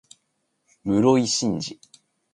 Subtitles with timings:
[0.83, 1.79] 室井慎次